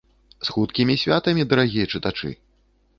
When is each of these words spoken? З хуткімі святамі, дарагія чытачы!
З 0.47 0.55
хуткімі 0.55 0.95
святамі, 1.03 1.47
дарагія 1.55 1.85
чытачы! 1.95 2.37